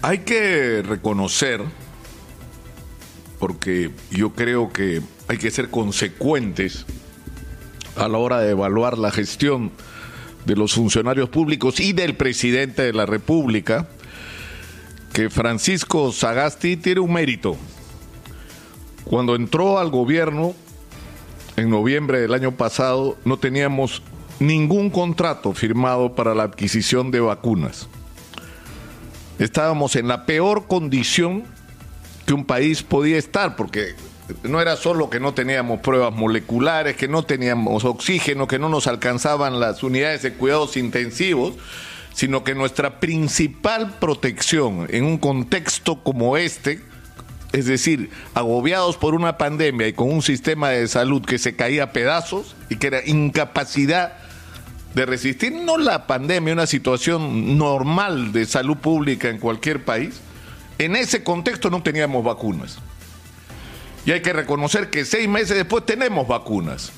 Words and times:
Hay 0.00 0.18
que 0.18 0.80
reconocer, 0.82 1.60
porque 3.40 3.90
yo 4.12 4.30
creo 4.30 4.72
que 4.72 5.02
hay 5.26 5.38
que 5.38 5.50
ser 5.50 5.70
consecuentes 5.70 6.86
a 7.96 8.06
la 8.06 8.18
hora 8.18 8.38
de 8.38 8.52
evaluar 8.52 8.96
la 8.96 9.10
gestión 9.10 9.72
de 10.46 10.54
los 10.54 10.74
funcionarios 10.74 11.30
públicos 11.30 11.80
y 11.80 11.94
del 11.94 12.14
presidente 12.14 12.82
de 12.82 12.92
la 12.92 13.06
República, 13.06 13.88
que 15.12 15.30
Francisco 15.30 16.12
Sagasti 16.12 16.76
tiene 16.76 17.00
un 17.00 17.14
mérito. 17.14 17.56
Cuando 19.02 19.34
entró 19.34 19.80
al 19.80 19.90
gobierno 19.90 20.54
en 21.56 21.70
noviembre 21.70 22.20
del 22.20 22.34
año 22.34 22.52
pasado, 22.52 23.18
no 23.24 23.36
teníamos 23.36 24.04
ningún 24.38 24.90
contrato 24.90 25.54
firmado 25.54 26.14
para 26.14 26.36
la 26.36 26.44
adquisición 26.44 27.10
de 27.10 27.18
vacunas 27.18 27.88
estábamos 29.38 29.96
en 29.96 30.08
la 30.08 30.26
peor 30.26 30.66
condición 30.66 31.44
que 32.26 32.34
un 32.34 32.44
país 32.44 32.82
podía 32.82 33.16
estar, 33.16 33.56
porque 33.56 33.94
no 34.42 34.60
era 34.60 34.76
solo 34.76 35.08
que 35.08 35.20
no 35.20 35.32
teníamos 35.34 35.80
pruebas 35.80 36.14
moleculares, 36.14 36.96
que 36.96 37.08
no 37.08 37.22
teníamos 37.22 37.84
oxígeno, 37.84 38.46
que 38.46 38.58
no 38.58 38.68
nos 38.68 38.86
alcanzaban 38.86 39.60
las 39.60 39.82
unidades 39.82 40.22
de 40.22 40.34
cuidados 40.34 40.76
intensivos, 40.76 41.54
sino 42.12 42.44
que 42.44 42.54
nuestra 42.54 43.00
principal 43.00 43.94
protección 43.98 44.86
en 44.90 45.04
un 45.04 45.18
contexto 45.18 46.02
como 46.02 46.36
este, 46.36 46.82
es 47.52 47.66
decir, 47.66 48.10
agobiados 48.34 48.96
por 48.96 49.14
una 49.14 49.38
pandemia 49.38 49.88
y 49.88 49.92
con 49.94 50.12
un 50.12 50.20
sistema 50.20 50.70
de 50.70 50.86
salud 50.88 51.24
que 51.24 51.38
se 51.38 51.56
caía 51.56 51.84
a 51.84 51.92
pedazos 51.92 52.56
y 52.68 52.76
que 52.76 52.88
era 52.88 53.06
incapacidad 53.06 54.18
de 54.94 55.06
resistir 55.06 55.52
no 55.52 55.78
la 55.78 56.06
pandemia, 56.06 56.52
una 56.52 56.66
situación 56.66 57.56
normal 57.58 58.32
de 58.32 58.46
salud 58.46 58.76
pública 58.78 59.28
en 59.28 59.38
cualquier 59.38 59.84
país, 59.84 60.20
en 60.78 60.96
ese 60.96 61.22
contexto 61.22 61.70
no 61.70 61.82
teníamos 61.82 62.24
vacunas. 62.24 62.78
Y 64.06 64.12
hay 64.12 64.22
que 64.22 64.32
reconocer 64.32 64.90
que 64.90 65.04
seis 65.04 65.28
meses 65.28 65.56
después 65.56 65.84
tenemos 65.84 66.26
vacunas. 66.26 66.92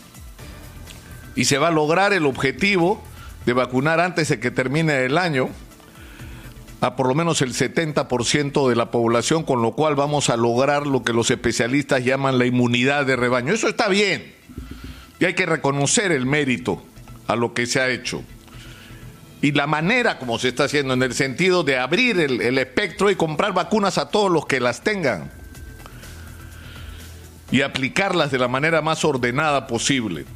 Y 1.35 1.45
se 1.47 1.59
va 1.59 1.69
a 1.69 1.73
lograr 1.73 2.13
el 2.13 2.27
objetivo 2.27 3.03
de 3.47 3.53
vacunar 3.53 4.01
antes 4.01 4.29
de 4.29 4.39
que 4.39 4.51
termine 4.51 5.05
el 5.05 5.19
año 5.19 5.49
a 6.81 6.97
por 6.97 7.09
lo 7.09 7.15
menos 7.15 7.43
el 7.43 7.53
70% 7.53 8.69
de 8.69 8.77
la 8.77 8.91
población, 8.91 9.43
con 9.43 9.61
lo 9.61 9.73
cual 9.73 9.97
vamos 9.97 10.31
a 10.31 10.37
lograr 10.37 10.87
lo 10.87 11.03
que 11.03 11.13
los 11.13 11.31
especialistas 11.31 12.05
llaman 12.05 12.39
la 12.39 12.47
inmunidad 12.47 13.05
de 13.05 13.17
rebaño. 13.17 13.53
Eso 13.53 13.69
está 13.69 13.89
bien. 13.89 14.35
Y 15.19 15.27
hay 15.27 15.35
que 15.35 15.45
reconocer 15.45 16.13
el 16.13 16.25
mérito 16.25 16.83
a 17.31 17.37
lo 17.37 17.55
que 17.55 17.67
se 17.67 17.81
ha 17.81 17.89
hecho. 17.89 18.25
Y 19.41 19.53
la 19.53 19.69
manera 19.69 20.19
como 20.19 20.39
se 20.39 20.49
está 20.49 20.65
haciendo, 20.65 20.95
en 20.95 21.03
el 21.03 21.15
sentido 21.15 21.63
de 21.63 21.79
abrir 21.79 22.19
el, 22.19 22.59
espectro 22.59 23.09
y 23.09 23.15
comprar 23.15 23.55
vacunas 23.55 23.99
a 23.99 24.11
todos 24.11 24.31
los 24.31 24.47
que 24.47 24.59
las 24.59 24.83
tengan. 24.83 25.31
Y 27.53 27.63
aplicarlas 27.63 28.33
de 28.33 28.39
la 28.39 28.49
manera 28.49 28.83
más 28.83 29.05
ordenada 29.05 29.67
posible. 29.69 30.27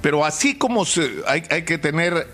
Pero 0.00 0.24
así 0.24 0.56
como 0.56 0.84
hay, 1.26 1.42
hay 1.50 1.62
que 1.62 1.78
tener, 1.78 2.28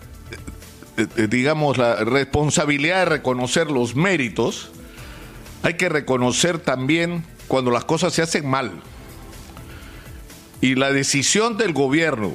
eh, 0.97 1.07
eh, 1.17 1.27
digamos, 1.29 1.77
la 1.77 1.97
responsabilidad 1.97 3.01
de 3.01 3.05
reconocer 3.05 3.71
los 3.71 3.97
méritos, 3.97 4.71
hay 5.63 5.75
que 5.75 5.89
reconocer 5.89 6.59
también 6.59 7.25
cuando 7.49 7.71
las 7.73 7.85
cosas 7.85 8.15
se 8.15 8.23
hacen 8.23 8.49
mal. 8.49 8.81
Y 10.61 10.77
la 10.77 10.93
decisión 10.93 11.57
del 11.57 11.73
gobierno 11.73 12.35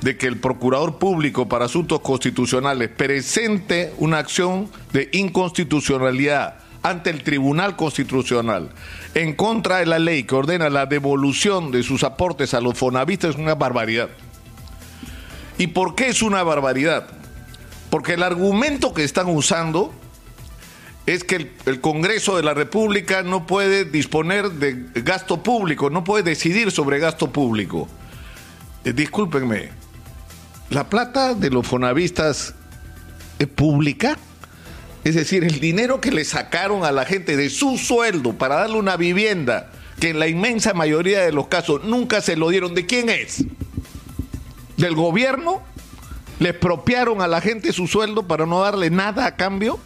de 0.00 0.16
que 0.16 0.26
el 0.26 0.38
Procurador 0.38 0.98
Público 0.98 1.48
para 1.48 1.64
Asuntos 1.64 2.00
Constitucionales 2.00 2.88
presente 2.88 3.92
una 3.98 4.18
acción 4.18 4.70
de 4.92 5.08
inconstitucionalidad 5.12 6.56
ante 6.82 7.10
el 7.10 7.22
Tribunal 7.22 7.76
Constitucional 7.76 8.70
en 9.14 9.34
contra 9.34 9.78
de 9.78 9.86
la 9.86 9.98
ley 9.98 10.22
que 10.22 10.34
ordena 10.34 10.70
la 10.70 10.86
devolución 10.86 11.70
de 11.70 11.82
sus 11.82 12.04
aportes 12.04 12.54
a 12.54 12.60
los 12.60 12.78
fonavistas 12.78 13.30
es 13.30 13.36
una 13.36 13.54
barbaridad. 13.54 14.08
¿Y 15.58 15.68
por 15.68 15.96
qué 15.96 16.08
es 16.08 16.22
una 16.22 16.42
barbaridad? 16.44 17.08
Porque 17.90 18.14
el 18.14 18.22
argumento 18.22 18.94
que 18.94 19.02
están 19.02 19.26
usando 19.28 19.92
es 21.06 21.24
que 21.24 21.50
el, 21.64 21.80
Congreso 21.80 22.36
de 22.36 22.42
la 22.42 22.54
República 22.54 23.22
no 23.22 23.46
puede 23.46 23.84
disponer 23.84 24.50
de 24.50 25.02
gasto 25.02 25.42
público, 25.42 25.90
no 25.90 26.04
puede 26.04 26.22
decidir 26.22 26.70
sobre 26.70 26.98
gasto 26.98 27.32
público. 27.32 27.88
Eh, 28.84 28.92
discúlpenme, 28.92 29.70
la 30.70 30.88
plata 30.88 31.34
de 31.34 31.50
los 31.50 31.66
fonavistas 31.66 32.54
es 33.38 33.46
pública. 33.46 34.18
Es 35.04 35.14
decir, 35.14 35.44
el 35.44 35.60
dinero 35.60 36.00
que 36.00 36.10
le 36.10 36.24
sacaron 36.24 36.84
a 36.84 36.92
la 36.92 37.04
gente 37.04 37.36
de 37.36 37.48
su 37.48 37.78
sueldo 37.78 38.34
para 38.34 38.56
darle 38.56 38.76
una 38.76 38.96
vivienda, 38.96 39.70
que 40.00 40.10
en 40.10 40.18
la 40.18 40.28
inmensa 40.28 40.74
mayoría 40.74 41.20
de 41.20 41.32
los 41.32 41.48
casos 41.48 41.84
nunca 41.84 42.20
se 42.20 42.36
lo 42.36 42.50
dieron, 42.50 42.74
¿de 42.74 42.84
quién 42.84 43.08
es? 43.08 43.44
¿Del 44.76 44.94
gobierno? 44.94 45.62
¿Le 46.38 46.50
expropiaron 46.50 47.22
a 47.22 47.26
la 47.26 47.40
gente 47.40 47.72
su 47.72 47.86
sueldo 47.86 48.26
para 48.26 48.44
no 48.44 48.60
darle 48.60 48.90
nada 48.90 49.26
a 49.26 49.36
cambio? 49.36 49.78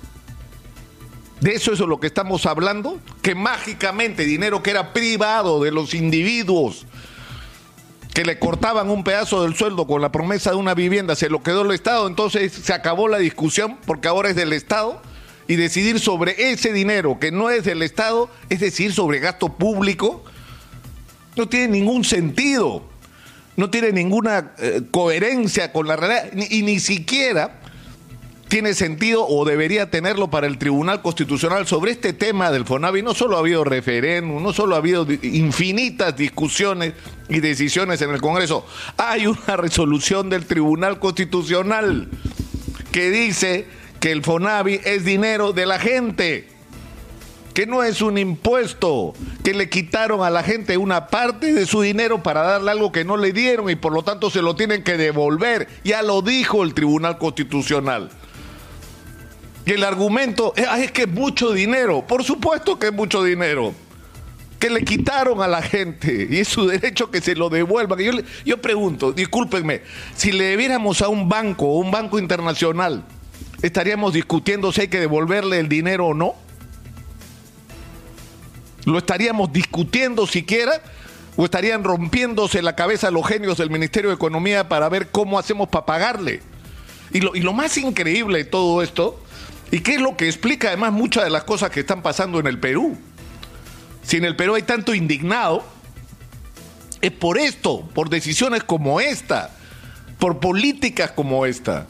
¿De 1.41 1.53
eso 1.53 1.73
es 1.73 1.79
lo 1.79 2.01
que 2.01 2.09
estamos 2.09 2.47
hablando? 2.47 2.99
Que 3.23 3.35
mágicamente 3.35 4.25
dinero 4.25 4.63
que 4.63 4.71
era 4.71 4.93
privado 4.93 5.63
de 5.63 5.71
los 5.71 5.95
individuos 5.95 6.87
que 8.15 8.25
le 8.25 8.39
cortaban 8.39 8.91
un 8.91 9.05
pedazo 9.05 9.43
del 9.43 9.55
sueldo 9.55 9.87
con 9.87 10.03
la 10.03 10.13
promesa 10.13 10.51
de 10.51 10.57
una 10.57 10.75
vivienda, 10.75 11.17
se 11.17 11.31
lo 11.31 11.43
quedó 11.43 11.63
el 11.63 11.71
Estado, 11.73 12.07
entonces 12.07 12.53
se 12.53 12.73
acabó 12.75 13.09
la 13.09 13.19
discusión 13.19 13.79
porque 13.87 14.09
ahora 14.09 14.29
es 14.29 14.37
del 14.37 14.53
Estado 14.53 15.01
y 15.49 15.57
decidir 15.57 15.99
sobre 15.99 16.53
ese 16.53 16.73
dinero 16.73 17.19
que 17.19 17.33
no 17.33 17.51
es 17.51 17.65
del 17.65 17.83
Estado, 17.83 18.29
es 18.51 18.61
decir, 18.61 18.93
sobre 18.93 19.19
gasto 19.19 19.49
público, 19.55 20.25
no 21.37 21.49
tiene 21.49 21.69
ningún 21.69 22.05
sentido, 22.05 22.85
no 23.57 23.71
tiene 23.71 23.93
ninguna 23.93 24.53
eh, 24.59 24.83
coherencia 24.91 25.73
con 25.73 25.89
la 25.89 25.97
realidad 25.97 26.31
y 26.51 26.63
ni 26.63 26.81
siquiera 26.81 27.62
tiene 28.53 28.75
sentido 28.75 29.27
o 29.27 29.47
debería 29.47 29.89
tenerlo 29.89 30.29
para 30.29 30.47
el 30.47 30.59
Tribunal 30.59 31.01
Constitucional 31.01 31.67
sobre 31.67 31.93
este 31.93 32.13
tema 32.13 32.51
del 32.51 32.67
FONAVI. 32.67 33.01
No 33.01 33.15
solo 33.15 33.37
ha 33.37 33.39
habido 33.39 33.65
referéndum, 33.65 34.43
no 34.43 34.53
solo 34.53 34.75
ha 34.75 34.79
habido 34.79 35.07
infinitas 35.23 36.15
discusiones 36.15 36.93
y 37.31 37.41
decisiones 37.41 38.03
en 38.03 38.11
el 38.11 38.21
Congreso, 38.21 38.67
hay 38.99 39.27
una 39.27 39.57
resolución 39.57 40.29
del 40.29 40.45
Tribunal 40.45 40.99
Constitucional 40.99 42.11
que 42.91 43.11
dice 43.11 43.67
que 44.01 44.13
el 44.13 44.23
FONAVI 44.23 44.83
es 44.85 45.07
dinero 45.07 45.55
de 45.55 45.65
la 45.65 45.79
gente 45.79 46.47
que 47.55 47.67
no 47.67 47.83
es 47.83 48.03
un 48.03 48.19
impuesto, 48.19 49.15
que 49.43 49.55
le 49.55 49.71
quitaron 49.71 50.23
a 50.23 50.29
la 50.29 50.43
gente 50.43 50.77
una 50.77 51.07
parte 51.07 51.55
de 51.55 51.65
su 51.65 51.81
dinero 51.81 52.23
para 52.23 52.43
darle 52.43 52.71
algo 52.71 52.93
que 52.93 53.07
no 53.07 53.17
le 53.17 53.33
dieron 53.33 53.71
y 53.71 53.77
por 53.77 53.95
lo 53.95 54.03
tanto 54.03 54.29
se 54.29 54.43
lo 54.43 54.57
tienen 54.57 54.85
que 54.85 54.99
devolver. 54.99 55.69
Ya 55.85 56.03
lo 56.03 56.21
dijo 56.21 56.63
el 56.63 56.75
Tribunal 56.75 57.17
Constitucional. 57.17 58.11
Y 59.65 59.73
el 59.73 59.85
argumento 59.85 60.53
es, 60.57 60.91
que 60.91 61.03
es 61.03 61.09
mucho 61.09 61.53
dinero. 61.53 62.05
Por 62.07 62.25
supuesto 62.25 62.79
que 62.79 62.89
es 62.89 62.93
mucho 62.93 63.23
dinero. 63.23 63.73
Que 64.59 64.71
le 64.71 64.85
quitaron 64.85 65.43
a 65.43 65.49
la 65.49 65.63
gente 65.63 66.29
y 66.31 66.39
es 66.39 66.49
su 66.49 66.67
derecho 66.67 67.11
que 67.11 67.21
se 67.21 67.35
lo 67.35 67.49
devuelvan. 67.49 67.99
Yo, 67.99 68.13
yo 68.45 68.61
pregunto, 68.61 69.13
discúlpenme, 69.13 69.83
si 70.17 70.33
le 70.33 70.45
debiéramos 70.45 71.03
a 71.03 71.09
un 71.09 71.29
banco, 71.29 71.77
un 71.77 71.91
banco 71.91 72.19
internacional, 72.19 73.05
¿estaríamos 73.61 74.13
discutiendo 74.13 74.73
si 74.73 74.83
hay 74.83 74.89
que 74.89 75.01
devolverle 75.01 75.59
el 75.59 75.69
dinero 75.69 76.09
o 76.09 76.15
no? 76.15 76.35
¿Lo 78.85 78.99
estaríamos 78.99 79.53
discutiendo 79.53 80.27
siquiera? 80.27 80.81
¿O 81.37 81.45
estarían 81.45 81.83
rompiéndose 81.83 82.63
la 82.63 82.77
cabeza 82.77 83.11
los 83.11 83.27
genios 83.27 83.59
del 83.59 83.71
Ministerio 83.71 84.11
de 84.11 84.17
Economía 84.17 84.69
para 84.69 84.89
ver 84.89 85.11
cómo 85.11 85.39
hacemos 85.39 85.69
para 85.69 85.87
pagarle? 85.87 86.41
Y 87.13 87.21
lo, 87.21 87.35
y 87.35 87.41
lo 87.41 87.53
más 87.53 87.77
increíble 87.79 88.39
de 88.39 88.45
todo 88.45 88.83
esto 88.83 89.23
¿Y 89.73 89.81
qué 89.81 89.95
es 89.95 90.01
lo 90.03 90.19
que 90.19 90.27
explica 90.27 90.69
además 90.69 90.93
muchas 90.93 91.25
de 91.25 91.31
las 91.31 91.45
cosas 91.45 91.71
que 91.71 91.81
están 91.81 92.03
pasando 92.03 92.39
en 92.39 92.47
el 92.47 92.61
Perú? 92.61 92.95
Si 94.03 94.19
en 94.19 94.27
el 94.27 94.37
Perú 94.37 94.55
hay 94.55 94.65
tanto 94.65 94.95
indignado, 94.95 95.65
es 97.01 97.11
por 97.11 97.39
esto, 97.39 97.89
por 97.95 98.11
decisiones 98.11 98.65
como 98.65 99.01
esta, 99.01 99.51
por 100.19 100.41
políticas 100.41 101.13
como 101.13 101.47
esta, 101.47 101.87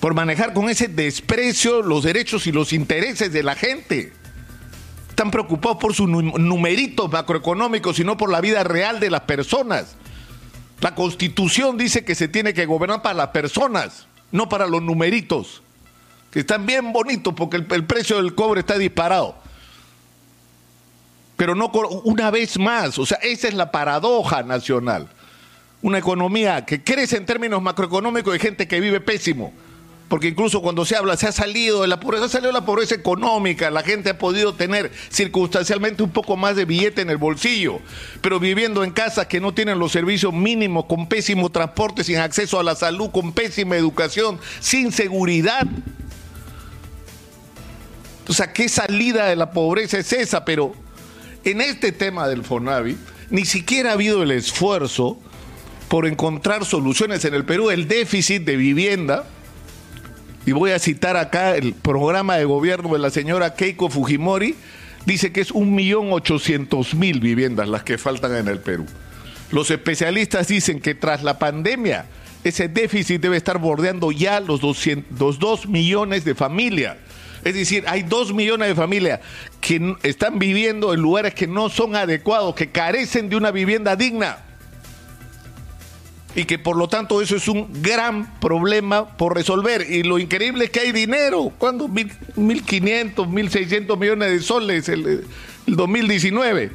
por 0.00 0.12
manejar 0.12 0.52
con 0.52 0.68
ese 0.68 0.86
desprecio 0.86 1.80
los 1.80 2.04
derechos 2.04 2.46
y 2.46 2.52
los 2.52 2.74
intereses 2.74 3.32
de 3.32 3.42
la 3.42 3.54
gente. 3.54 4.12
Están 5.08 5.30
preocupados 5.30 5.78
por 5.78 5.94
sus 5.94 6.06
numeritos 6.06 7.10
macroeconómicos 7.10 7.98
y 8.00 8.04
no 8.04 8.18
por 8.18 8.30
la 8.30 8.42
vida 8.42 8.64
real 8.64 9.00
de 9.00 9.08
las 9.08 9.22
personas. 9.22 9.96
La 10.82 10.94
constitución 10.94 11.78
dice 11.78 12.04
que 12.04 12.14
se 12.14 12.28
tiene 12.28 12.52
que 12.52 12.66
gobernar 12.66 13.00
para 13.00 13.14
las 13.14 13.28
personas, 13.28 14.08
no 14.30 14.50
para 14.50 14.66
los 14.66 14.82
numeritos 14.82 15.63
están 16.40 16.66
bien 16.66 16.92
bonitos 16.92 17.32
porque 17.34 17.56
el, 17.56 17.84
precio 17.84 18.16
del 18.16 18.34
cobre 18.34 18.60
está 18.60 18.76
disparado. 18.76 19.36
Pero 21.36 21.54
no 21.54 21.70
una 22.04 22.30
vez 22.30 22.58
más, 22.58 22.98
o 22.98 23.06
sea, 23.06 23.18
esa 23.22 23.48
es 23.48 23.54
la 23.54 23.70
paradoja 23.70 24.42
nacional. 24.42 25.08
Una 25.80 25.98
economía 25.98 26.64
que 26.64 26.82
crece 26.82 27.16
en 27.16 27.26
términos 27.26 27.62
macroeconómicos 27.62 28.32
de 28.32 28.38
gente 28.38 28.68
que 28.68 28.80
vive 28.80 29.00
pésimo. 29.00 29.52
porque 30.08 30.28
incluso 30.28 30.60
cuando 30.60 30.84
se 30.84 30.96
habla, 30.96 31.16
se 31.16 31.26
ha 31.26 31.32
salido 31.32 31.82
de 31.82 31.88
la 31.88 31.98
pobreza, 31.98 32.26
ha 32.26 32.28
salido 32.28 32.52
de 32.52 32.58
la 32.58 32.66
pobreza 32.66 32.94
económica, 32.94 33.70
la 33.70 33.82
gente 33.82 34.10
ha 34.10 34.18
podido 34.18 34.54
tener 34.54 34.92
circunstancialmente 35.10 36.02
un 36.02 36.10
poco 36.10 36.36
más 36.36 36.56
de 36.56 36.66
billete 36.66 37.00
en 37.00 37.10
el 37.10 37.16
bolsillo, 37.16 37.80
pero 38.20 38.38
viviendo 38.38 38.84
en 38.84 38.92
casas 38.92 39.26
que 39.26 39.40
no 39.40 39.54
tienen 39.54 39.78
los 39.78 39.92
servicios 39.92 40.32
mínimos, 40.32 40.84
con 40.84 41.08
pésimo 41.08 41.50
transporte, 41.50 42.04
sin 42.04 42.18
acceso 42.18 42.60
a 42.60 42.62
la 42.62 42.76
salud, 42.76 43.10
con 43.10 43.32
pésima 43.32 43.76
educación, 43.76 44.38
sin 44.60 44.92
seguridad. 44.92 45.66
O 48.34 48.36
sea, 48.36 48.52
¿qué 48.52 48.68
salida 48.68 49.26
de 49.26 49.36
la 49.36 49.52
pobreza 49.52 49.96
es 49.96 50.12
esa? 50.12 50.44
Pero 50.44 50.74
en 51.44 51.60
este 51.60 51.92
tema 51.92 52.26
del 52.26 52.42
FONAVI, 52.42 52.98
ni 53.30 53.44
siquiera 53.44 53.90
ha 53.90 53.92
habido 53.92 54.24
el 54.24 54.32
esfuerzo 54.32 55.20
por 55.86 56.04
encontrar 56.04 56.64
soluciones 56.64 57.24
en 57.24 57.34
el 57.34 57.44
Perú, 57.44 57.70
el 57.70 57.86
déficit 57.86 58.42
de 58.42 58.56
vivienda 58.56 59.22
y 60.44 60.50
voy 60.50 60.72
a 60.72 60.80
citar 60.80 61.16
acá 61.16 61.54
el 61.54 61.74
programa 61.74 62.34
de 62.34 62.44
gobierno 62.44 62.92
de 62.92 62.98
la 62.98 63.10
señora 63.10 63.54
Keiko 63.54 63.88
Fujimori, 63.88 64.56
dice 65.06 65.30
que 65.30 65.40
es 65.40 65.52
un 65.52 65.72
millón 65.72 66.12
ochocientos 66.12 66.92
mil 66.92 67.20
viviendas 67.20 67.68
las 67.68 67.84
que 67.84 67.98
faltan 67.98 68.34
en 68.34 68.48
el 68.48 68.58
Perú. 68.58 68.84
Los 69.52 69.70
especialistas 69.70 70.48
dicen 70.48 70.80
que 70.80 70.96
tras 70.96 71.22
la 71.22 71.38
pandemia 71.38 72.06
ese 72.42 72.66
déficit 72.66 73.22
debe 73.22 73.36
estar 73.36 73.58
bordeando 73.58 74.10
ya 74.10 74.40
los, 74.40 74.60
200, 74.60 75.38
2 75.38 75.68
millones 75.68 76.24
de 76.24 76.34
familias. 76.34 76.96
Es 77.44 77.54
decir, 77.54 77.84
hay 77.86 78.02
dos 78.02 78.32
millones 78.32 78.68
de 78.68 78.74
familias 78.74 79.20
que 79.60 79.96
están 80.02 80.38
viviendo 80.38 80.94
en 80.94 81.00
lugares 81.00 81.34
que 81.34 81.46
no 81.46 81.68
son 81.68 81.94
adecuados, 81.94 82.54
que 82.54 82.70
carecen 82.70 83.28
de 83.28 83.36
una 83.36 83.50
vivienda 83.50 83.96
digna 83.96 84.38
y 86.36 86.44
que 86.44 86.58
por 86.58 86.76
lo 86.76 86.88
tanto 86.88 87.22
eso 87.22 87.36
es 87.36 87.46
un 87.46 87.68
gran 87.82 88.40
problema 88.40 89.16
por 89.16 89.36
resolver. 89.36 89.86
Y 89.88 90.02
lo 90.02 90.18
increíble 90.18 90.64
es 90.64 90.70
que 90.70 90.80
hay 90.80 90.92
dinero. 90.92 91.52
¿Cuándo? 91.58 91.86
1.500, 91.86 93.14
1.600 93.14 93.98
millones 93.98 94.30
de 94.30 94.40
soles 94.40 94.88
el, 94.88 95.26
el 95.66 95.76
2019. 95.76 96.72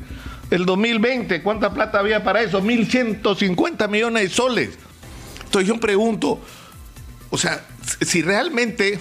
El 0.52 0.66
2020, 0.66 1.44
¿cuánta 1.44 1.74
plata 1.74 2.00
había 2.00 2.24
para 2.24 2.42
eso? 2.42 2.62
1.150 2.62 3.90
millones 3.90 4.24
de 4.24 4.30
soles. 4.30 4.70
Entonces 5.44 5.68
yo 5.68 5.80
pregunto, 5.80 6.40
o 7.30 7.38
sea, 7.38 7.66
si 8.02 8.22
realmente 8.22 9.00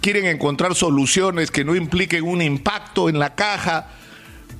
quieren 0.00 0.26
encontrar 0.26 0.74
soluciones 0.74 1.50
que 1.50 1.64
no 1.64 1.74
impliquen 1.74 2.24
un 2.24 2.42
impacto 2.42 3.08
en 3.08 3.18
la 3.18 3.34
caja, 3.34 3.88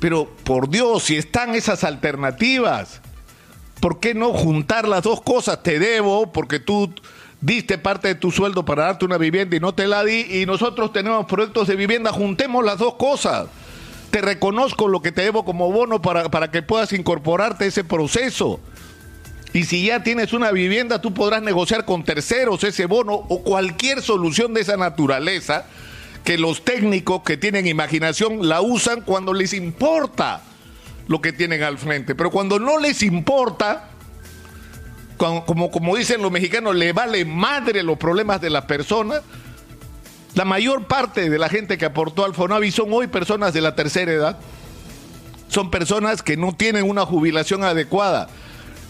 pero 0.00 0.28
por 0.44 0.68
Dios, 0.68 1.04
si 1.04 1.16
están 1.16 1.54
esas 1.54 1.84
alternativas, 1.84 3.00
¿por 3.80 4.00
qué 4.00 4.14
no 4.14 4.32
juntar 4.32 4.86
las 4.86 5.02
dos 5.02 5.20
cosas? 5.20 5.62
Te 5.62 5.78
debo 5.78 6.32
porque 6.32 6.60
tú 6.60 6.92
diste 7.40 7.78
parte 7.78 8.08
de 8.08 8.14
tu 8.14 8.30
sueldo 8.30 8.64
para 8.64 8.84
darte 8.84 9.04
una 9.04 9.18
vivienda 9.18 9.56
y 9.56 9.60
no 9.60 9.74
te 9.74 9.86
la 9.86 10.04
di 10.04 10.26
y 10.40 10.46
nosotros 10.46 10.92
tenemos 10.92 11.26
proyectos 11.26 11.68
de 11.68 11.76
vivienda, 11.76 12.12
juntemos 12.12 12.64
las 12.64 12.78
dos 12.78 12.94
cosas. 12.94 13.48
Te 14.10 14.20
reconozco 14.22 14.88
lo 14.88 15.02
que 15.02 15.12
te 15.12 15.22
debo 15.22 15.44
como 15.44 15.70
bono 15.70 16.00
para, 16.00 16.30
para 16.30 16.50
que 16.50 16.62
puedas 16.62 16.92
incorporarte 16.92 17.64
a 17.64 17.68
ese 17.68 17.84
proceso. 17.84 18.58
Y 19.52 19.64
si 19.64 19.86
ya 19.86 20.02
tienes 20.02 20.32
una 20.32 20.52
vivienda, 20.52 21.00
tú 21.00 21.14
podrás 21.14 21.42
negociar 21.42 21.84
con 21.84 22.04
terceros 22.04 22.64
ese 22.64 22.86
bono 22.86 23.14
o 23.14 23.42
cualquier 23.42 24.02
solución 24.02 24.52
de 24.54 24.60
esa 24.60 24.76
naturaleza 24.76 25.66
que 26.24 26.36
los 26.36 26.64
técnicos 26.64 27.22
que 27.22 27.36
tienen 27.36 27.66
imaginación 27.66 28.46
la 28.48 28.60
usan 28.60 29.00
cuando 29.00 29.32
les 29.32 29.54
importa 29.54 30.42
lo 31.06 31.22
que 31.22 31.32
tienen 31.32 31.62
al 31.62 31.78
frente. 31.78 32.14
Pero 32.14 32.30
cuando 32.30 32.58
no 32.58 32.78
les 32.78 33.02
importa, 33.02 33.88
como, 35.16 35.70
como 35.70 35.96
dicen 35.96 36.20
los 36.20 36.30
mexicanos, 36.30 36.76
le 36.76 36.92
vale 36.92 37.24
madre 37.24 37.82
los 37.82 37.96
problemas 37.96 38.42
de 38.42 38.50
las 38.50 38.66
personas, 38.66 39.22
la 40.34 40.44
mayor 40.44 40.86
parte 40.86 41.30
de 41.30 41.38
la 41.38 41.48
gente 41.48 41.78
que 41.78 41.86
aportó 41.86 42.24
al 42.24 42.34
Fonavi 42.34 42.70
son 42.70 42.92
hoy 42.92 43.06
personas 43.06 43.54
de 43.54 43.60
la 43.60 43.74
tercera 43.74 44.12
edad. 44.12 44.38
Son 45.48 45.70
personas 45.70 46.22
que 46.22 46.36
no 46.36 46.54
tienen 46.54 46.88
una 46.88 47.06
jubilación 47.06 47.64
adecuada, 47.64 48.28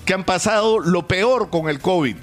que 0.08 0.14
han 0.14 0.24
pasado 0.24 0.80
lo 0.80 1.06
peor 1.06 1.50
con 1.50 1.68
el 1.68 1.80
COVID 1.80 2.16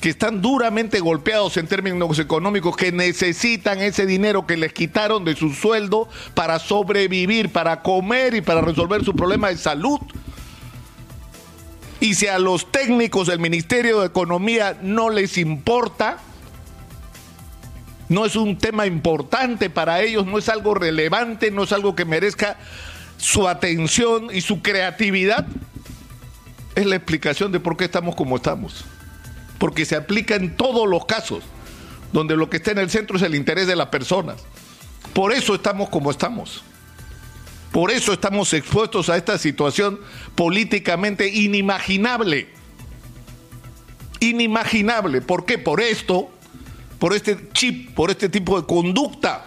que 0.00 0.08
están 0.08 0.40
duramente 0.40 1.00
golpeados 1.00 1.58
en 1.58 1.66
términos 1.66 2.18
económicos, 2.18 2.78
que 2.78 2.92
necesitan 2.92 3.82
ese 3.82 4.06
dinero 4.06 4.46
que 4.46 4.56
les 4.56 4.72
quitaron 4.72 5.22
de 5.22 5.36
su 5.36 5.52
sueldo 5.52 6.08
para 6.32 6.58
sobrevivir, 6.58 7.52
para 7.52 7.82
comer 7.82 8.34
y 8.34 8.40
para 8.40 8.62
resolver 8.62 9.04
su 9.04 9.14
problema 9.14 9.50
de 9.50 9.58
salud. 9.58 10.00
Y 12.00 12.14
si 12.14 12.26
a 12.26 12.38
los 12.38 12.72
técnicos 12.72 13.26
del 13.26 13.38
Ministerio 13.38 14.00
de 14.00 14.06
Economía 14.06 14.78
no 14.80 15.10
les 15.10 15.36
importa, 15.36 16.16
no 18.08 18.24
es 18.24 18.34
un 18.34 18.56
tema 18.56 18.86
importante 18.86 19.68
para 19.68 20.00
ellos, 20.00 20.24
no 20.24 20.38
es 20.38 20.48
algo 20.48 20.72
relevante, 20.72 21.50
no 21.50 21.64
es 21.64 21.72
algo 21.72 21.94
que 21.94 22.06
merezca 22.06 22.56
su 23.18 23.46
atención 23.46 24.28
y 24.32 24.40
su 24.40 24.62
creatividad, 24.62 25.46
es 26.74 26.86
la 26.86 26.96
explicación 26.96 27.52
de 27.52 27.60
por 27.60 27.76
qué 27.76 27.84
estamos 27.84 28.14
como 28.14 28.36
estamos 28.36 28.84
porque 29.58 29.84
se 29.84 29.96
aplica 29.96 30.34
en 30.34 30.56
todos 30.56 30.88
los 30.88 31.06
casos, 31.06 31.42
donde 32.12 32.36
lo 32.36 32.50
que 32.50 32.58
está 32.58 32.72
en 32.72 32.78
el 32.78 32.90
centro 32.90 33.16
es 33.16 33.22
el 33.22 33.34
interés 33.34 33.66
de 33.66 33.76
las 33.76 33.88
personas. 33.88 34.42
Por 35.12 35.32
eso 35.32 35.54
estamos 35.54 35.88
como 35.88 36.10
estamos. 36.10 36.62
Por 37.72 37.90
eso 37.90 38.12
estamos 38.12 38.52
expuestos 38.52 39.08
a 39.08 39.16
esta 39.16 39.38
situación 39.38 40.00
políticamente 40.34 41.28
inimaginable. 41.28 42.48
Inimaginable. 44.20 45.22
¿Por 45.22 45.44
qué? 45.44 45.58
Por 45.58 45.80
esto, 45.80 46.28
por 46.98 47.14
este 47.14 47.48
chip, 47.52 47.94
por 47.94 48.10
este 48.10 48.28
tipo 48.28 48.60
de 48.60 48.66
conducta 48.66 49.46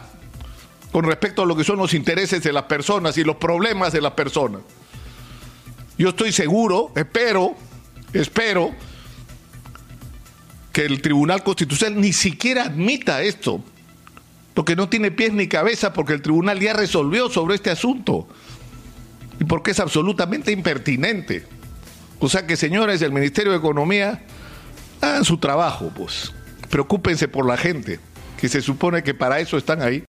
con 0.91 1.05
respecto 1.05 1.43
a 1.43 1.45
lo 1.45 1.55
que 1.55 1.63
son 1.63 1.77
los 1.77 1.93
intereses 1.93 2.41
de 2.41 2.51
las 2.51 2.63
personas 2.63 3.17
y 3.17 3.23
los 3.23 3.35
problemas 3.35 3.93
de 3.93 4.01
las 4.01 4.13
personas. 4.13 4.61
Yo 5.97 6.09
estoy 6.09 6.31
seguro, 6.31 6.91
espero, 6.95 7.55
espero 8.13 8.71
que 10.71 10.85
el 10.85 11.01
Tribunal 11.01 11.43
Constitucional 11.43 11.99
ni 11.99 12.13
siquiera 12.13 12.65
admita 12.65 13.23
esto, 13.23 13.63
porque 14.53 14.75
no 14.75 14.89
tiene 14.89 15.09
pies 15.09 15.33
ni 15.33 15.47
cabeza, 15.47 15.93
porque 15.93 16.13
el 16.13 16.21
tribunal 16.21 16.59
ya 16.59 16.73
resolvió 16.73 17.29
sobre 17.29 17.55
este 17.55 17.71
asunto 17.71 18.27
y 19.39 19.43
porque 19.45 19.71
es 19.71 19.79
absolutamente 19.79 20.51
impertinente. 20.51 21.45
O 22.19 22.29
sea 22.29 22.45
que, 22.45 22.55
señores 22.55 22.99
del 22.99 23.11
Ministerio 23.11 23.51
de 23.51 23.57
Economía, 23.57 24.23
hagan 25.01 25.25
su 25.25 25.37
trabajo, 25.37 25.91
pues. 25.95 26.33
Preocúpense 26.69 27.27
por 27.27 27.47
la 27.47 27.57
gente, 27.57 27.99
que 28.39 28.49
se 28.49 28.61
supone 28.61 29.03
que 29.03 29.13
para 29.13 29.39
eso 29.39 29.57
están 29.57 29.81
ahí. 29.81 30.03